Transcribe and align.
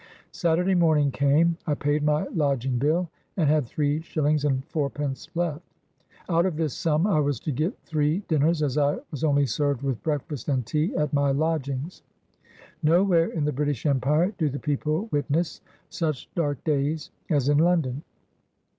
Saturday 0.31 0.73
morning 0.73 1.11
came; 1.11 1.57
I 1.67 1.75
paid 1.75 2.01
my 2.01 2.23
lodging 2.33 2.79
bill, 2.79 3.11
and 3.37 3.47
had 3.47 3.67
three 3.67 4.01
shillings 4.01 4.45
and 4.45 4.65
fourpence 4.65 5.29
left. 5.35 5.63
Out 6.27 6.47
of 6.47 6.55
this 6.57 6.73
sum 6.73 7.05
I 7.05 7.19
was 7.19 7.39
to 7.41 7.51
get 7.51 7.77
three 7.83 8.23
dinners, 8.27 8.63
as 8.63 8.79
I 8.79 8.97
was 9.11 9.23
only 9.23 9.45
served 9.45 9.83
with 9.83 10.01
breakfast 10.01 10.49
and 10.49 10.65
tea 10.65 10.95
at 10.95 11.13
my 11.13 11.29
lodgings. 11.31 12.01
Nowhere 12.81 13.27
in 13.27 13.45
the 13.45 13.53
British 13.53 13.85
Empire 13.85 14.33
do 14.39 14.49
the 14.49 14.57
people 14.57 15.07
witness 15.11 15.61
such 15.89 16.33
dark 16.33 16.63
days 16.63 17.11
as 17.29 17.47
in 17.47 17.59
London. 17.59 18.01